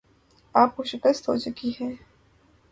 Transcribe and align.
آپ 0.55 0.75
کو 0.75 0.83
شکست 0.83 1.29
ہوچکی 1.29 1.71
ہے 1.81 1.91